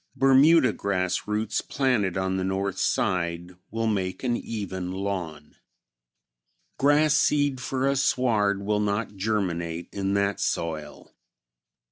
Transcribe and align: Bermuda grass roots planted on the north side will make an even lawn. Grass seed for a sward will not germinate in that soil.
Bermuda 0.15 0.73
grass 0.73 1.27
roots 1.27 1.61
planted 1.61 2.17
on 2.17 2.37
the 2.37 2.43
north 2.43 2.79
side 2.79 3.51
will 3.69 3.85
make 3.85 4.23
an 4.23 4.35
even 4.35 4.91
lawn. 4.91 5.57
Grass 6.79 7.13
seed 7.13 7.61
for 7.61 7.87
a 7.87 7.95
sward 7.95 8.63
will 8.63 8.79
not 8.79 9.15
germinate 9.15 9.89
in 9.93 10.15
that 10.15 10.39
soil. 10.39 11.13